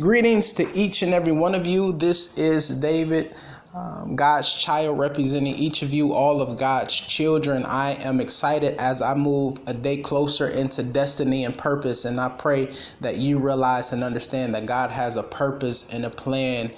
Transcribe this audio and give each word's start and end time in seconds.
Greetings 0.00 0.52
to 0.54 0.72
each 0.76 1.02
and 1.02 1.14
every 1.14 1.32
one 1.32 1.54
of 1.54 1.66
you. 1.66 1.92
This 1.92 2.36
is 2.36 2.68
David, 2.68 3.34
um, 3.74 4.16
God's 4.16 4.52
child, 4.54 4.98
representing 4.98 5.54
each 5.56 5.82
of 5.82 5.92
you, 5.92 6.12
all 6.12 6.42
of 6.42 6.58
God's 6.58 6.94
children. 6.94 7.64
I 7.64 7.92
am 8.02 8.20
excited 8.20 8.76
as 8.78 9.02
I 9.02 9.14
move 9.14 9.58
a 9.66 9.74
day 9.74 9.98
closer 9.98 10.48
into 10.50 10.82
destiny 10.82 11.44
and 11.44 11.56
purpose. 11.56 12.04
And 12.04 12.20
I 12.20 12.28
pray 12.28 12.74
that 13.00 13.16
you 13.16 13.38
realize 13.38 13.92
and 13.92 14.04
understand 14.04 14.54
that 14.54 14.66
God 14.66 14.90
has 14.90 15.16
a 15.16 15.22
purpose 15.22 15.86
and 15.90 16.04
a 16.04 16.10
plan 16.10 16.72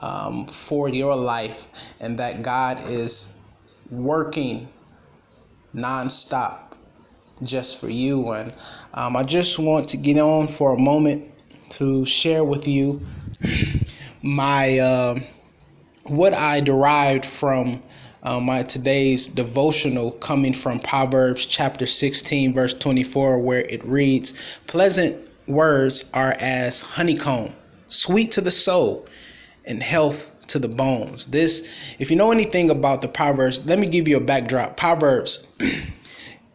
um, 0.00 0.46
for 0.48 0.88
your 0.88 1.16
life, 1.16 1.70
and 2.00 2.18
that 2.18 2.42
God 2.42 2.82
is 2.88 3.30
working 3.90 4.68
nonstop 5.74 6.58
just 7.42 7.80
for 7.80 7.88
you. 7.88 8.30
And 8.30 8.52
um, 8.94 9.16
I 9.16 9.22
just 9.22 9.58
want 9.58 9.88
to 9.90 9.96
get 9.96 10.18
on 10.18 10.48
for 10.48 10.74
a 10.74 10.78
moment 10.78 11.31
to 11.72 12.04
share 12.04 12.44
with 12.44 12.68
you 12.68 13.00
my 14.22 14.78
uh, 14.78 15.18
what 16.04 16.34
I 16.34 16.60
derived 16.60 17.24
from 17.24 17.82
uh, 18.22 18.38
my 18.38 18.62
today's 18.62 19.26
devotional 19.28 20.12
coming 20.12 20.52
from 20.52 20.78
Proverbs 20.78 21.46
chapter 21.46 21.86
16 21.86 22.52
verse 22.52 22.74
24 22.74 23.38
where 23.38 23.62
it 23.62 23.84
reads 23.84 24.34
pleasant 24.66 25.16
words 25.48 26.10
are 26.12 26.36
as 26.38 26.82
honeycomb 26.82 27.52
sweet 27.86 28.30
to 28.32 28.40
the 28.40 28.50
soul 28.50 29.06
and 29.64 29.82
health 29.82 30.30
to 30.48 30.58
the 30.58 30.68
bones. 30.68 31.26
This 31.26 31.66
if 31.98 32.10
you 32.10 32.16
know 32.16 32.32
anything 32.32 32.68
about 32.70 33.00
the 33.00 33.08
proverbs 33.08 33.64
let 33.64 33.78
me 33.78 33.86
give 33.86 34.06
you 34.06 34.18
a 34.18 34.20
backdrop. 34.20 34.76
Proverbs 34.76 35.48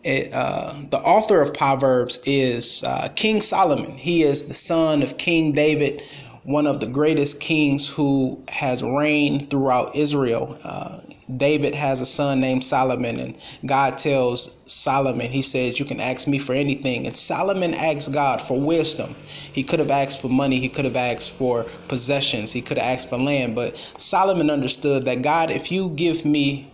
it, 0.08 0.34
uh, 0.34 0.74
the 0.90 1.00
author 1.00 1.42
of 1.42 1.54
Proverbs 1.54 2.20
is 2.26 2.82
uh, 2.84 3.10
King 3.10 3.42
Solomon. 3.42 3.92
He 3.92 4.24
is 4.24 4.46
the 4.46 4.54
son 4.54 5.04
of 5.04 5.18
King 5.18 5.52
David, 5.52 6.02
one 6.44 6.66
of 6.66 6.80
the 6.80 6.86
greatest 6.86 7.42
kings 7.42 7.90
who 7.90 8.42
has 8.48 8.82
reigned 8.82 9.50
throughout 9.50 9.94
Israel. 9.98 10.58
Uh, 10.64 11.02
David 11.36 11.76
has 11.76 12.00
a 12.00 12.06
son 12.06 12.40
named 12.40 12.64
Solomon, 12.64 13.20
and 13.20 13.38
God 13.66 13.98
tells 13.98 14.58
Solomon, 14.66 15.30
He 15.30 15.42
says, 15.42 15.78
You 15.78 15.84
can 15.84 16.00
ask 16.00 16.26
me 16.26 16.40
for 16.40 16.54
anything. 16.54 17.06
And 17.06 17.18
Solomon 17.18 17.74
asked 17.74 18.14
God 18.14 18.42
for 18.42 18.58
wisdom. 18.58 19.14
He 19.52 19.62
could 19.62 19.80
have 19.80 19.92
asked 19.92 20.22
for 20.22 20.30
money, 20.30 20.62
he 20.62 20.70
could 20.70 20.86
have 20.86 20.96
asked 20.96 21.32
for 21.32 21.66
possessions, 21.90 22.54
he 22.54 22.62
could 22.62 22.78
have 22.78 22.98
asked 22.98 23.10
for 23.10 23.18
land. 23.18 23.56
But 23.56 23.76
Solomon 23.98 24.50
understood 24.50 25.04
that 25.04 25.22
God, 25.22 25.52
if 25.52 25.70
you 25.70 25.90
give 25.90 26.24
me 26.24 26.72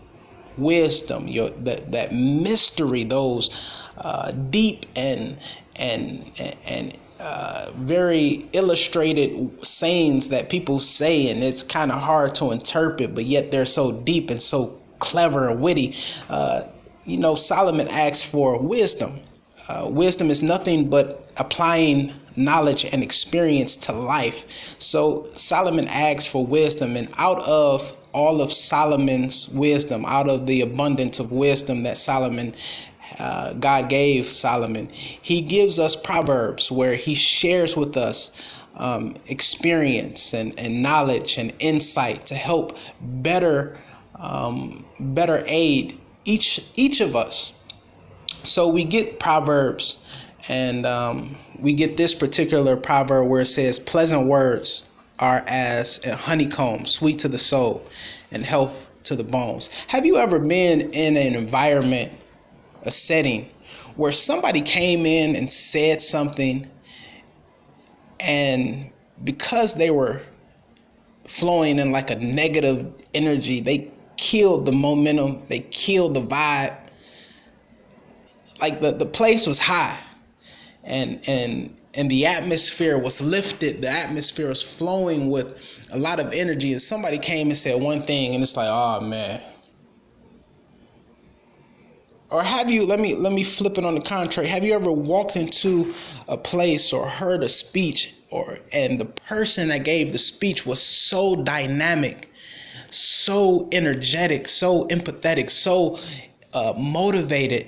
wisdom, 0.58 1.28
your 1.28 1.50
that 1.50 1.92
that 1.92 2.14
mystery, 2.14 3.04
those 3.04 3.50
uh, 3.98 4.32
deep 4.32 4.86
and 4.96 5.38
and 5.76 6.32
and 6.66 6.98
uh, 7.20 7.72
very 7.76 8.48
illustrated 8.54 9.50
sayings 9.66 10.30
that 10.30 10.50
people 10.50 10.80
say, 10.80 11.30
and 11.30 11.44
it's 11.44 11.64
kind 11.64 11.92
of 11.92 12.00
hard 12.02 12.36
to 12.36 12.52
interpret, 12.52 13.16
but 13.16 13.26
yet 13.26 13.50
they're 13.52 13.66
so 13.66 13.92
deep 13.92 14.30
and 14.30 14.42
so 14.42 14.80
clever 15.00 15.50
and 15.50 15.62
witty. 15.62 15.96
Uh, 16.30 16.64
you 17.06 17.18
know, 17.18 17.36
Solomon 17.36 17.88
asks 17.88 18.24
for 18.24 18.60
wisdom. 18.60 19.20
Uh, 19.70 19.88
wisdom 19.90 20.30
is 20.30 20.44
nothing 20.44 20.90
but 20.90 21.32
applying 21.38 22.14
knowledge 22.36 22.86
and 22.86 23.04
experience 23.04 23.76
to 23.76 23.94
life. 23.94 24.46
So 24.80 25.30
Solomon 25.36 25.88
asks 25.88 26.28
for 26.28 26.46
wisdom, 26.46 26.96
and 26.98 27.08
out 27.18 27.40
of 27.40 27.94
all 28.14 28.42
of 28.42 28.54
Solomon's 28.54 29.50
wisdom, 29.50 30.06
out 30.06 30.30
of 30.30 30.46
the 30.46 30.62
abundance 30.62 31.20
of 31.20 31.32
wisdom 31.32 31.84
that 31.84 31.98
Solomon 31.98 32.54
uh, 33.20 33.54
God 33.54 33.90
gave 33.90 34.28
Solomon. 34.28 34.90
He 34.90 35.42
gives 35.42 35.78
us 35.78 35.96
proverbs 35.96 36.72
where 36.72 36.96
he 36.96 37.16
shares 37.16 37.76
with 37.76 37.98
us 37.98 38.32
um, 38.76 39.16
experience 39.28 40.34
and, 40.34 40.58
and 40.60 40.82
knowledge 40.82 41.38
and 41.38 41.54
insight 41.60 42.26
to 42.28 42.36
help 42.36 42.78
better 43.02 43.78
um, 44.16 44.86
better 45.00 45.44
aid 45.48 46.00
each 46.26 46.60
each 46.76 47.02
of 47.02 47.16
us. 47.16 47.54
So 48.44 48.68
we 48.68 48.84
get 48.84 49.20
proverbs, 49.20 49.98
and 50.50 50.86
um, 50.86 51.38
we 51.60 51.74
get 51.74 51.98
this 51.98 52.16
particular 52.16 52.76
proverb 52.76 53.28
where 53.28 53.42
it 53.42 53.48
says, 53.48 53.80
"Pleasant 53.80 54.28
words 54.28 54.90
are 55.20 55.44
as 55.48 56.04
a 56.06 56.16
honeycomb, 56.16 56.86
sweet 56.86 57.20
to 57.20 57.28
the 57.28 57.38
soul, 57.38 57.88
and 58.32 58.44
health 58.44 58.88
to 59.04 59.16
the 59.16 59.24
bones." 59.24 59.70
Have 59.88 60.06
you 60.06 60.18
ever 60.18 60.40
been 60.40 60.92
in 60.92 61.18
an 61.18 61.36
environment 61.36 62.12
a 62.86 62.92
setting 62.92 63.50
where 63.96 64.12
somebody 64.12 64.62
came 64.62 65.06
in 65.06 65.36
and 65.36 65.52
said 65.52 66.02
something 66.02 66.68
and 68.20 68.90
because 69.24 69.76
they 69.76 69.90
were 69.92 70.22
flowing 71.26 71.80
in 71.80 71.92
like 71.92 72.10
a 72.10 72.16
negative 72.16 72.92
energy 73.14 73.60
they 73.60 73.92
killed 74.18 74.66
the 74.66 74.72
momentum 74.72 75.42
they 75.48 75.60
killed 75.60 76.14
the 76.14 76.22
vibe 76.22 76.78
like 78.62 78.82
the, 78.82 78.92
the 78.92 79.06
place 79.06 79.48
was 79.48 79.60
high 79.60 79.98
and 80.84 81.22
and 81.28 81.76
and 81.96 82.10
the 82.10 82.26
atmosphere 82.26 82.98
was 82.98 83.22
lifted 83.22 83.82
the 83.82 83.90
atmosphere 83.90 84.50
was 84.50 84.62
flowing 84.62 85.30
with 85.30 85.82
a 85.92 85.98
lot 85.98 86.20
of 86.20 86.32
energy 86.34 86.72
and 86.72 86.82
somebody 86.82 87.18
came 87.18 87.48
and 87.48 87.58
said 87.58 87.82
one 87.82 88.02
thing 88.02 88.34
and 88.34 88.44
it's 88.44 88.58
like 88.58 88.70
oh 88.70 89.02
man. 89.02 89.42
Or 92.32 92.42
have 92.42 92.68
you 92.70 92.86
let 92.86 93.00
me 93.00 93.14
let 93.14 93.32
me 93.32 93.44
flip 93.44 93.78
it 93.78 93.86
on 93.86 93.94
the 93.94 94.02
contrary. 94.02 94.50
Have 94.50 94.64
you 94.64 94.74
ever 94.74 94.92
walked 94.92 95.36
into 95.36 95.94
a 96.28 96.36
place 96.36 96.92
or 96.92 97.08
heard 97.08 97.44
a 97.44 97.50
speech 97.50 98.14
or 98.32 98.58
and 98.74 99.00
the 99.00 99.06
person 99.06 99.68
that 99.70 99.84
gave 99.84 100.12
the 100.12 100.18
speech 100.18 100.66
was 100.66 100.82
so 100.82 101.36
dynamic 101.36 102.30
so 102.90 103.68
energetic 103.72 104.48
so 104.48 104.88
empathetic 104.88 105.50
so 105.50 106.00
uh, 106.54 106.74
motivated 106.78 107.68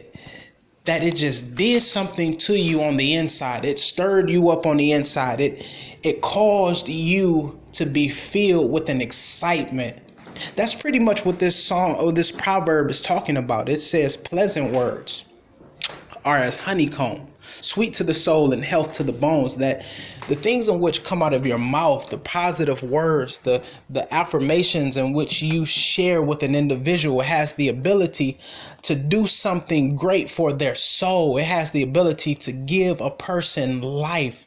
that 0.86 1.04
it 1.04 1.16
just 1.16 1.56
did 1.56 1.82
something 1.82 2.38
to 2.38 2.58
you 2.58 2.84
on 2.84 2.98
the 2.98 3.16
inside. 3.16 3.66
It 3.66 3.80
stirred 3.80 4.30
you 4.30 4.50
up 4.50 4.66
on 4.66 4.78
the 4.78 4.92
inside. 4.92 5.42
It 5.42 5.66
it 6.04 6.22
caused 6.22 6.88
you 6.88 7.60
to 7.74 7.86
be 7.86 8.10
filled 8.10 8.72
with 8.72 8.90
an 8.90 9.02
excitement. 9.02 9.98
That's 10.56 10.76
pretty 10.76 11.00
much 11.00 11.26
what 11.26 11.40
this 11.40 11.56
song 11.56 11.96
or 11.96 12.12
this 12.12 12.32
proverb 12.32 12.90
is 12.92 13.02
talking 13.02 13.38
about. 13.38 13.70
It 13.70 13.82
says, 13.82 14.16
Pleasant 14.16 14.76
words 14.76 15.26
are 16.24 16.38
as 16.38 16.60
honeycomb, 16.60 17.28
sweet 17.62 17.94
to 17.96 18.04
the 18.04 18.14
soul 18.14 18.54
and 18.54 18.64
health 18.64 18.94
to 18.94 19.04
the 19.04 19.12
bones. 19.12 19.58
That 19.58 19.86
the 20.28 20.36
things 20.36 20.68
in 20.68 20.80
which 20.80 21.04
come 21.04 21.22
out 21.22 21.34
of 21.34 21.46
your 21.46 21.58
mouth, 21.58 22.10
the 22.10 22.18
positive 22.18 22.82
words, 22.84 23.40
the, 23.40 23.62
the 23.90 24.12
affirmations 24.14 24.98
in 24.98 25.14
which 25.14 25.42
you 25.42 25.66
share 25.66 26.22
with 26.22 26.44
an 26.44 26.56
individual 26.56 27.22
has 27.22 27.56
the 27.56 27.70
ability 27.70 28.40
to 28.84 28.96
do 28.96 29.28
something 29.28 29.96
great 29.96 30.30
for 30.30 30.52
their 30.54 30.76
soul. 30.76 31.38
It 31.38 31.46
has 31.46 31.72
the 31.72 31.84
ability 31.84 32.36
to 32.36 32.52
give 32.52 33.02
a 33.02 33.12
person 33.12 33.82
life. 33.82 34.46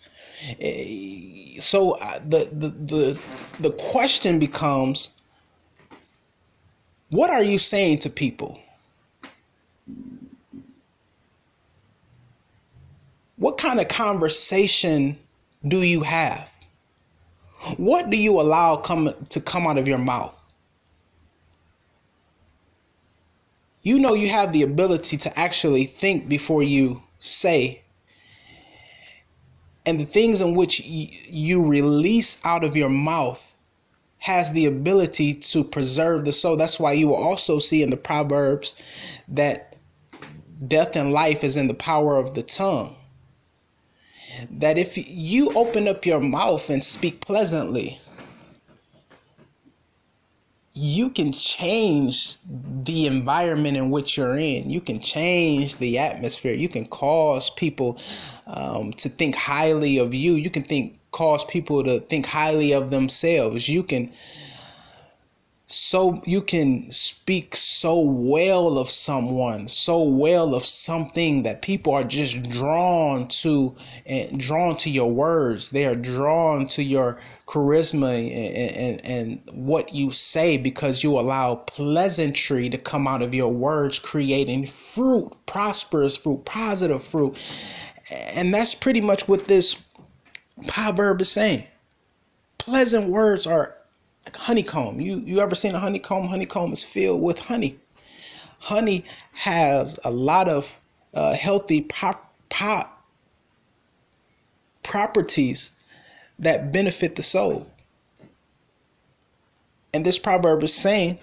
So 1.61 1.93
uh, 1.93 2.21
the, 2.25 2.49
the 2.53 2.69
the 2.69 3.21
the 3.59 3.71
question 3.73 4.39
becomes 4.39 5.21
what 7.11 7.31
are 7.31 7.43
you 7.43 7.59
saying 7.59 8.01
to 8.01 8.11
people? 8.11 8.61
What 13.39 13.57
kind 13.57 13.81
of 13.81 13.87
conversation 13.89 15.17
do 15.67 15.83
you 15.83 16.01
have? 16.03 16.49
What 17.77 18.11
do 18.11 18.17
you 18.17 18.41
allow 18.41 18.77
come 18.77 19.15
to 19.29 19.41
come 19.41 19.67
out 19.67 19.79
of 19.79 19.87
your 19.87 19.99
mouth? 19.99 20.35
You 23.83 23.99
know 24.01 24.15
you 24.15 24.29
have 24.29 24.53
the 24.53 24.63
ability 24.63 25.17
to 25.19 25.39
actually 25.39 25.87
think 25.87 26.29
before 26.29 26.63
you 26.63 27.03
say. 27.21 27.83
And 29.87 30.01
the 30.01 30.05
things 30.05 30.41
in 30.41 30.55
which 30.55 30.81
you 30.85 31.65
release 31.65 32.45
out 32.45 32.65
of 32.65 32.77
your 32.77 32.91
mouth 32.91 33.41
has 34.19 34.53
the 34.53 34.67
ability 34.67 35.35
to 35.35 35.63
preserve 35.63 36.25
the 36.25 36.33
soul. 36.33 36.57
That's 36.57 36.81
why 36.81 36.93
you 36.93 37.07
will 37.07 37.15
also 37.15 37.61
see 37.61 37.83
in 37.83 37.91
the 37.91 37.97
Proverbs 37.97 38.75
that 39.29 39.77
death 40.67 40.97
and 40.97 41.13
life 41.13 41.45
is 41.45 41.57
in 41.57 41.69
the 41.69 41.75
power 41.75 42.17
of 42.17 42.35
the 42.35 42.43
tongue. 42.43 42.97
That 44.51 44.79
if 44.79 44.97
you 44.97 45.51
open 45.55 45.89
up 45.89 46.07
your 46.07 46.21
mouth 46.21 46.71
and 46.71 46.83
speak 46.83 47.21
pleasantly, 47.21 48.01
you 50.79 51.11
can 51.11 51.33
change 51.33 52.37
the 52.85 53.07
environment 53.07 53.77
in 53.77 53.91
which 53.91 54.17
you're 54.17 54.39
in. 54.39 54.71
You 54.71 54.81
can 54.81 55.01
change 55.01 55.79
the 55.79 55.99
atmosphere. 55.99 56.55
You 56.55 56.69
can 56.69 56.87
cause 56.87 57.51
people 57.51 57.99
um, 58.47 58.93
to 58.93 59.09
think 59.09 59.35
highly 59.35 59.99
of 59.99 60.15
you. 60.15 60.35
You 60.35 60.51
can 60.51 60.63
think 60.63 61.01
cause 61.11 61.45
people 61.47 61.83
to 61.83 62.01
think 62.03 62.27
highly 62.27 62.73
of 62.73 62.91
themselves. 62.91 63.69
You 63.69 63.83
can 63.83 64.13
so 65.71 66.23
you 66.25 66.41
can 66.41 66.91
speak 66.91 67.55
so 67.55 68.01
well 68.01 68.79
of 68.79 68.89
someone 68.89 69.69
so 69.69 70.03
well 70.03 70.55
of 70.55 70.65
something 70.65 71.43
that 71.43 71.61
people 71.61 71.93
are 71.93 72.05
just 72.05 72.43
drawn 72.49 73.29
to 73.29 73.77
and 74.07 74.41
drawn 74.41 74.79
to 74.79 74.89
your 74.89 75.11
words. 75.11 75.69
They 75.69 75.85
are 75.85 75.95
drawn 75.95 76.69
to 76.69 76.83
your 76.83 77.21
charisma 77.47 78.17
and, 78.17 79.03
and, 79.05 79.05
and 79.05 79.43
what 79.53 79.95
you 79.95 80.11
say 80.11 80.57
because 80.57 81.03
you 81.03 81.19
allow 81.19 81.57
pleasantry 81.57 82.71
to 82.71 82.79
come 82.79 83.07
out 83.07 83.21
of 83.21 83.35
your 83.35 83.53
words 83.53 83.99
creating 83.99 84.67
fruit 84.67 85.31
prosperous 85.45 86.17
fruit 86.17 86.47
positive 86.47 87.05
fruit. 87.05 87.37
And 88.11 88.55
that's 88.55 88.75
pretty 88.75 89.03
much 89.03 89.29
what 89.29 89.49
this 89.49 89.77
proverb 90.67 91.21
is 91.21 91.31
saying. 91.31 91.67
Pleasant 92.57 93.11
words 93.11 93.47
are 93.47 93.78
honeycomb. 94.37 95.01
You 95.01 95.19
you 95.19 95.41
ever 95.41 95.55
seen 95.55 95.75
a 95.75 95.79
honeycomb? 95.79 96.29
Honeycomb 96.29 96.73
is 96.73 96.83
filled 96.83 97.23
with 97.23 97.39
honey. 97.39 97.79
Honey 98.59 99.05
has 99.33 99.99
a 100.05 100.11
lot 100.11 100.49
of 100.49 100.71
uh, 101.15 101.35
healthy 101.35 101.83
pop, 101.83 102.33
pop 102.49 103.05
properties 104.83 105.73
that 106.39 106.73
benefit 106.73 107.17
the 107.17 107.23
soul. 107.23 107.71
And 109.93 110.05
this 110.05 110.19
proverb 110.19 110.63
is 110.63 110.75
saying 110.75 111.19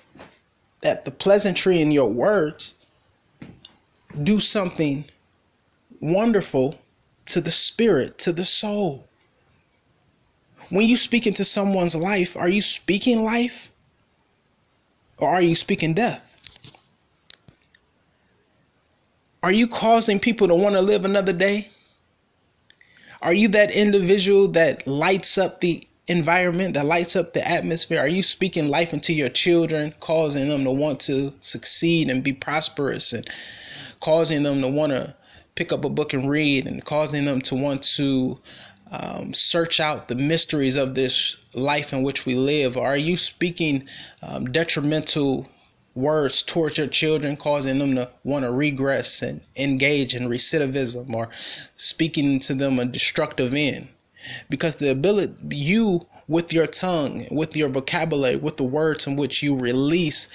that 0.81 1.05
the 1.05 1.11
pleasantry 1.11 1.81
in 1.81 1.91
your 1.91 2.09
words 2.09 2.85
do 4.23 4.39
something 4.39 5.05
wonderful 5.99 6.79
to 7.25 7.41
the 7.41 7.51
spirit, 7.51 8.17
to 8.19 8.31
the 8.31 8.45
soul 8.45 9.07
when 10.69 10.87
you 10.87 10.97
speak 10.97 11.27
into 11.27 11.45
someone's 11.45 11.95
life, 11.95 12.35
are 12.35 12.49
you 12.49 12.61
speaking 12.61 13.23
life 13.23 13.69
or 15.17 15.29
are 15.29 15.41
you 15.41 15.55
speaking 15.55 15.93
death? 15.93 16.21
Are 19.43 19.51
you 19.51 19.67
causing 19.67 20.19
people 20.19 20.47
to 20.47 20.55
want 20.55 20.75
to 20.75 20.81
live 20.81 21.05
another 21.05 21.33
day? 21.33 21.69
Are 23.21 23.33
you 23.33 23.47
that 23.49 23.71
individual 23.71 24.47
that 24.49 24.87
lights 24.87 25.37
up 25.37 25.61
the 25.61 25.87
environment, 26.07 26.73
that 26.73 26.85
lights 26.85 27.15
up 27.15 27.33
the 27.33 27.47
atmosphere? 27.47 27.99
Are 27.99 28.07
you 28.07 28.23
speaking 28.23 28.69
life 28.69 28.93
into 28.93 29.13
your 29.13 29.29
children, 29.29 29.93
causing 29.99 30.49
them 30.49 30.63
to 30.63 30.71
want 30.71 30.99
to 31.01 31.33
succeed 31.41 32.09
and 32.09 32.23
be 32.23 32.33
prosperous 32.33 33.13
and 33.13 33.29
causing 33.99 34.43
them 34.43 34.61
to 34.61 34.67
want 34.67 34.91
to 34.91 35.15
pick 35.55 35.71
up 35.71 35.85
a 35.85 35.89
book 35.89 36.13
and 36.13 36.29
read 36.29 36.67
and 36.67 36.83
causing 36.83 37.25
them 37.25 37.41
to 37.41 37.55
want 37.55 37.81
to 37.83 38.39
um, 38.91 39.33
search 39.33 39.79
out 39.79 40.07
the 40.07 40.15
mysteries 40.15 40.77
of 40.77 40.95
this 40.95 41.37
life 41.53 41.93
in 41.93 42.03
which 42.03 42.25
we 42.25 42.35
live? 42.35 42.77
Are 42.77 42.97
you 42.97 43.17
speaking 43.17 43.87
um, 44.21 44.51
detrimental 44.51 45.47
words 45.95 46.41
towards 46.41 46.77
your 46.77 46.87
children, 46.87 47.37
causing 47.37 47.79
them 47.79 47.95
to 47.95 48.09
want 48.23 48.43
to 48.43 48.51
regress 48.51 49.21
and 49.21 49.41
engage 49.55 50.13
in 50.13 50.29
recidivism, 50.29 51.13
or 51.13 51.29
speaking 51.77 52.39
to 52.41 52.53
them 52.53 52.79
a 52.79 52.85
destructive 52.85 53.53
end? 53.53 53.87
Because 54.49 54.77
the 54.77 54.91
ability, 54.91 55.35
you 55.49 56.05
with 56.27 56.51
your 56.51 56.65
tongue, 56.65 57.27
with 57.29 57.55
your 57.55 57.69
vocabulary, 57.69 58.35
with 58.35 58.57
the 58.57 58.63
words 58.63 59.05
in 59.05 59.15
which 59.15 59.43
you 59.43 59.55
release, 59.55 60.27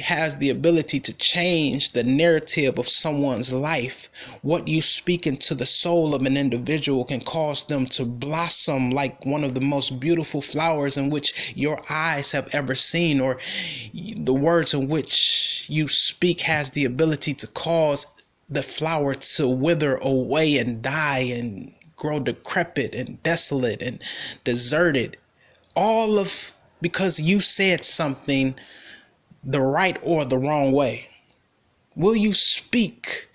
has 0.00 0.36
the 0.36 0.48
ability 0.48 0.98
to 0.98 1.12
change 1.12 1.92
the 1.92 2.02
narrative 2.02 2.78
of 2.78 2.88
someone's 2.88 3.52
life. 3.52 4.08
What 4.40 4.68
you 4.68 4.80
speak 4.80 5.26
into 5.26 5.54
the 5.54 5.66
soul 5.66 6.14
of 6.14 6.22
an 6.22 6.38
individual 6.38 7.04
can 7.04 7.20
cause 7.20 7.64
them 7.64 7.84
to 7.88 8.06
blossom 8.06 8.90
like 8.90 9.26
one 9.26 9.44
of 9.44 9.54
the 9.54 9.60
most 9.60 10.00
beautiful 10.00 10.40
flowers 10.40 10.96
in 10.96 11.10
which 11.10 11.52
your 11.54 11.82
eyes 11.90 12.32
have 12.32 12.48
ever 12.52 12.74
seen, 12.74 13.20
or 13.20 13.38
the 13.92 14.34
words 14.34 14.72
in 14.72 14.88
which 14.88 15.66
you 15.68 15.88
speak 15.88 16.40
has 16.40 16.70
the 16.70 16.86
ability 16.86 17.34
to 17.34 17.46
cause 17.48 18.06
the 18.48 18.62
flower 18.62 19.14
to 19.14 19.48
wither 19.48 19.96
away 19.96 20.56
and 20.56 20.80
die 20.80 21.18
and 21.18 21.74
grow 21.96 22.18
decrepit 22.18 22.94
and 22.94 23.22
desolate 23.22 23.82
and 23.82 24.02
deserted 24.44 25.16
all 25.74 26.18
of 26.18 26.52
because 26.80 27.18
you 27.18 27.40
said 27.40 27.84
something 27.84 28.54
the 29.42 29.60
right 29.60 29.98
or 30.02 30.24
the 30.24 30.38
wrong 30.38 30.72
way? 30.72 31.08
Will 31.96 32.16
you 32.16 32.32
speak 32.32 33.28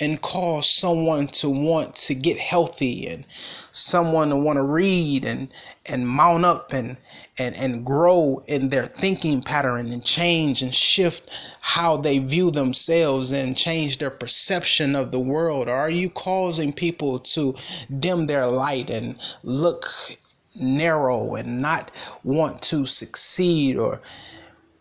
and 0.00 0.22
cause 0.22 0.70
someone 0.70 1.26
to 1.26 1.50
want 1.50 1.96
to 1.96 2.14
get 2.14 2.38
healthy 2.38 3.06
and 3.06 3.26
someone 3.72 4.28
to 4.28 4.36
want 4.36 4.56
to 4.56 4.62
read 4.62 5.24
and 5.24 5.48
and 5.86 6.08
mount 6.08 6.44
up 6.44 6.72
and 6.72 6.96
and 7.38 7.56
and 7.56 7.84
grow 7.84 8.42
in 8.46 8.68
their 8.68 8.86
thinking 8.86 9.42
pattern 9.42 9.90
and 9.92 10.04
change 10.04 10.62
and 10.62 10.74
shift 10.74 11.30
how 11.60 11.96
they 11.96 12.18
view 12.18 12.50
themselves 12.50 13.32
and 13.32 13.56
change 13.56 13.98
their 13.98 14.10
perception 14.10 14.94
of 14.94 15.10
the 15.10 15.20
world 15.20 15.68
or 15.68 15.74
are 15.74 15.90
you 15.90 16.08
causing 16.10 16.72
people 16.72 17.18
to 17.18 17.54
dim 17.98 18.26
their 18.26 18.46
light 18.46 18.90
and 18.90 19.18
look 19.42 20.16
narrow 20.60 21.34
and 21.34 21.60
not 21.62 21.90
want 22.24 22.62
to 22.62 22.84
succeed 22.86 23.76
or 23.76 24.00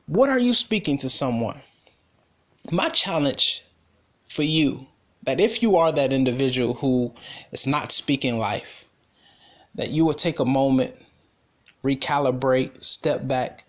what 0.07 0.29
are 0.29 0.39
you 0.39 0.53
speaking 0.53 0.97
to 1.00 1.09
someone? 1.09 1.59
My 2.71 2.89
challenge 2.89 3.63
for 4.27 4.44
you 4.44 4.88
that 5.24 5.39
if 5.39 5.62
you 5.62 5.75
are 5.75 5.91
that 5.91 6.13
individual 6.13 6.74
who 6.75 7.13
is 7.51 7.68
not 7.68 7.91
speaking 7.91 8.38
life 8.38 8.85
that 9.75 9.89
you 9.89 10.06
will 10.06 10.13
take 10.13 10.39
a 10.39 10.45
moment 10.45 10.95
recalibrate 11.83 12.83
step 12.83 13.27
back 13.27 13.63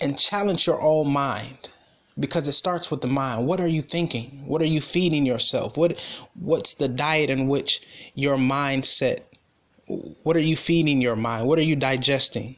and 0.00 0.18
challenge 0.18 0.66
your 0.66 0.80
own 0.82 1.10
mind 1.10 1.70
because 2.18 2.48
it 2.48 2.52
starts 2.52 2.90
with 2.90 3.00
the 3.00 3.08
mind. 3.08 3.46
What 3.46 3.60
are 3.60 3.68
you 3.68 3.82
thinking? 3.82 4.42
What 4.46 4.62
are 4.62 4.66
you 4.66 4.80
feeding 4.80 5.26
yourself? 5.26 5.76
What 5.76 5.98
what's 6.34 6.74
the 6.74 6.88
diet 6.88 7.30
in 7.30 7.48
which 7.48 7.82
your 8.14 8.36
mindset 8.36 9.22
what 10.22 10.36
are 10.36 10.40
you 10.40 10.56
feeding 10.56 11.00
your 11.00 11.16
mind? 11.16 11.46
What 11.46 11.58
are 11.58 11.62
you 11.62 11.76
digesting? 11.76 12.56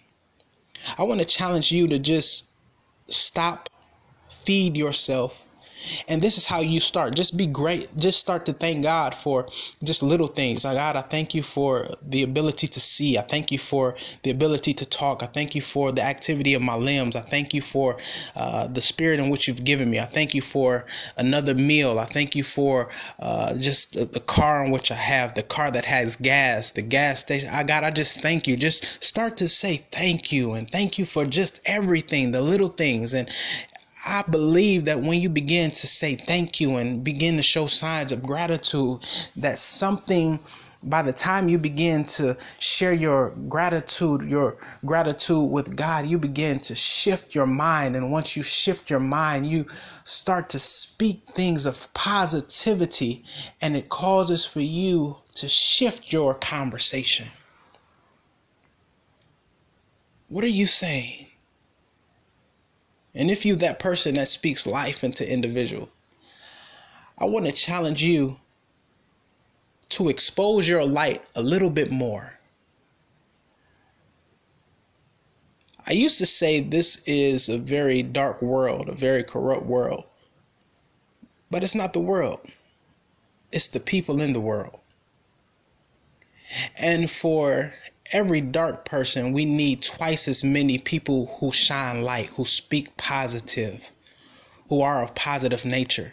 I 0.99 1.05
want 1.05 1.21
to 1.21 1.27
challenge 1.27 1.71
you 1.71 1.87
to 1.89 1.99
just 1.99 2.49
stop 3.09 3.69
feed 4.29 4.77
yourself 4.77 5.45
and 6.09 6.23
this 6.23 6.39
is 6.39 6.47
how 6.47 6.61
you 6.61 6.81
start. 6.81 7.15
Just 7.15 7.37
be 7.37 7.47
great. 7.47 7.97
Just 7.97 8.21
start 8.21 8.47
to 8.47 8.53
thank 8.53 8.83
God 8.83 9.15
for 9.15 9.49
just 9.83 10.03
little 10.03 10.27
things. 10.27 10.65
Like, 10.65 10.77
God, 10.77 10.97
I 10.97 11.03
thank 11.03 11.35
you 11.35 11.43
for 11.43 11.95
the 12.03 12.23
ability 12.23 12.67
to 12.69 12.81
see. 12.81 13.19
I 13.19 13.23
thank 13.23 13.51
you 13.51 13.59
for 13.59 13.97
the 14.23 14.31
ability 14.31 14.75
to 14.75 14.87
talk. 14.87 15.23
I 15.23 15.27
thank 15.27 15.55
you 15.55 15.63
for 15.63 15.93
the 15.93 16.03
activity 16.03 16.55
of 16.55 16.63
my 16.63 16.77
limbs. 16.77 17.17
I 17.17 17.21
thank 17.21 17.55
you 17.55 17.63
for 17.63 17.99
uh, 18.37 18.67
the 18.67 18.81
spirit 18.81 19.21
in 19.21 19.31
which 19.31 19.49
you've 19.49 19.65
given 19.65 19.91
me. 19.91 19.99
I 20.01 20.05
thank 20.05 20.35
you 20.35 20.43
for 20.43 20.87
another 21.17 21.55
meal. 21.55 21.99
I 21.99 22.07
thank 22.07 22.35
you 22.35 22.45
for 22.45 22.91
uh, 23.19 23.55
just 23.55 23.95
the 24.13 24.21
car 24.21 24.65
in 24.65 24.71
which 24.71 24.91
I 24.91 24.97
have, 24.97 25.35
the 25.35 25.43
car 25.43 25.71
that 25.71 25.85
has 25.85 26.17
gas, 26.17 26.73
the 26.73 26.83
gas 26.83 27.21
station. 27.21 27.49
I 27.51 27.63
God, 27.63 27.85
I 27.85 27.91
just 27.91 28.21
thank 28.21 28.47
you. 28.47 28.57
Just 28.57 28.89
start 29.03 29.37
to 29.39 29.49
say 29.49 29.85
thank 29.93 30.33
you 30.33 30.53
and 30.53 30.71
thank 30.71 30.99
you 30.99 31.05
for 31.05 31.25
just 31.25 31.61
everything, 31.67 32.33
the 32.33 32.43
little 32.43 32.69
things. 32.69 33.15
And 33.15 33.31
I 34.07 34.23
believe 34.23 34.87
that 34.87 35.01
when 35.01 35.21
you 35.21 35.29
begin 35.29 35.71
to 35.73 35.87
say 35.87 36.17
thank 36.17 36.61
you 36.61 36.77
and 36.77 37.05
begin 37.05 37.37
to 37.37 37.43
show 37.43 37.67
signs 37.67 38.13
of 38.13 38.23
gratitude, 38.23 39.01
that 39.37 39.59
something 39.59 40.41
by 40.83 41.03
the 41.03 41.13
time 41.13 41.49
you 41.49 41.59
begin 41.59 42.05
to 42.07 42.37
share 42.59 42.95
your 42.95 43.35
gratitude, 43.49 44.23
your 44.23 44.57
gratitude 44.87 45.51
with 45.51 45.77
God, 45.77 46.07
you 46.07 46.19
begin 46.19 46.61
to 46.61 46.75
shift 46.75 47.35
your 47.35 47.47
mind. 47.47 47.97
And 47.97 48.11
once 48.11 48.37
you 48.37 48.43
shift 48.43 48.89
your 48.89 49.01
mind, 49.01 49.47
you 49.47 49.67
start 50.05 50.49
to 50.51 50.59
speak 50.59 51.23
things 51.35 51.67
of 51.67 51.93
positivity, 51.93 53.25
and 53.61 53.77
it 53.77 53.91
causes 53.91 54.47
for 54.47 54.61
you 54.61 55.19
to 55.35 55.49
shift 55.49 56.13
your 56.13 56.35
conversation. 56.35 57.29
What 60.29 60.45
are 60.45 60.49
you 60.49 60.65
saying? 60.65 61.27
And 63.15 63.31
if 63.31 63.45
you 63.45 63.57
that 63.57 63.79
person 63.79 64.15
that 64.15 64.29
speaks 64.29 64.67
life 64.67 65.03
into 65.03 65.29
individual, 65.29 65.89
I 67.19 67.25
want 67.25 67.47
to 67.47 67.53
challenge 67.53 68.03
you 68.03 68.37
to 69.91 70.09
expose 70.09 70.69
your 70.69 70.85
light 70.85 71.23
a 71.35 71.43
little 71.43 71.71
bit 71.71 71.91
more. 71.91 72.39
I 75.87 75.93
used 75.93 76.19
to 76.19 76.27
say 76.27 76.61
this 76.61 77.03
is 77.07 77.49
a 77.49 77.59
very 77.59 78.03
dark 78.03 78.41
world, 78.41 78.89
a 78.89 78.95
very 78.95 79.25
corrupt 79.25 79.67
world. 79.67 80.05
But 81.51 81.65
it's 81.65 81.75
not 81.75 81.93
the 81.93 82.01
world. 82.01 82.47
It's 83.51 83.69
the 83.69 83.81
people 83.81 84.21
in 84.21 84.33
the 84.33 84.41
world. 84.41 84.79
And 86.77 87.11
for 87.11 87.75
every 88.13 88.41
dark 88.41 88.85
person, 88.85 89.33
we 89.33 89.45
need 89.45 89.83
twice 89.83 90.29
as 90.29 90.43
many 90.45 90.79
people 90.79 91.37
who 91.39 91.51
shine 91.53 92.03
light, 92.03 92.31
who 92.31 92.45
speak 92.45 92.97
positive, 92.97 93.91
who 94.69 94.83
are 94.83 95.05
of 95.05 95.15
positive 95.15 95.65
nature. 95.65 96.13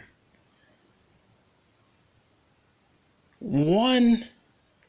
One 3.40 4.24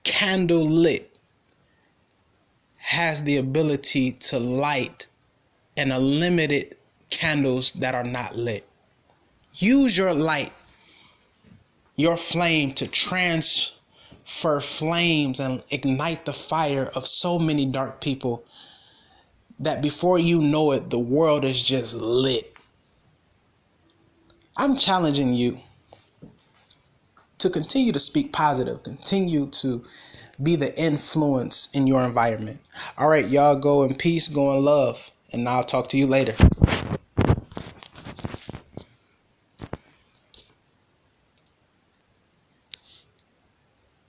candle 0.04 0.66
lit 0.66 1.18
has 2.78 3.24
the 3.24 3.38
ability 3.38 4.14
to 4.14 4.40
light 4.40 5.06
and 5.78 5.94
unlimited 5.94 6.76
candles 7.10 7.74
that 7.74 7.94
are 7.94 8.04
not 8.04 8.36
lit. 8.36 8.68
Use 9.54 9.98
your 9.98 10.14
light, 10.14 10.54
your 11.96 12.18
flame 12.18 12.74
to 12.74 12.88
transfer 14.30 14.62
flames 14.62 15.40
and 15.40 15.64
ignite 15.70 16.26
the 16.26 16.34
fire 16.34 16.86
of 16.96 17.08
so 17.08 17.40
many 17.40 17.66
dark 17.66 18.00
people 18.00 18.44
that 19.60 19.82
before 19.82 20.20
you 20.20 20.42
know 20.42 20.72
it, 20.72 20.90
the 20.90 21.00
world 21.00 21.44
is 21.44 21.62
just 21.62 21.96
lit. 21.96 22.54
I'm 24.56 24.78
challenging 24.78 25.34
you 25.34 25.60
to 27.40 27.50
continue 27.50 27.92
to 27.92 28.00
speak 28.00 28.32
positive, 28.32 28.84
continue 28.84 29.48
to 29.48 29.84
be 30.42 30.56
the 30.56 30.78
influence 30.78 31.70
in 31.74 31.88
your 31.88 32.04
environment. 32.04 32.60
All 32.98 33.10
right, 33.10 33.28
y'all 33.28 33.56
go 33.56 33.84
in 33.84 33.96
peace, 33.96 34.28
go 34.28 34.56
in 34.56 34.64
love, 34.64 35.12
and 35.32 35.48
I'll 35.48 35.64
talk 35.64 35.90
to 35.90 35.98
you 35.98 36.08
later. 36.08 36.34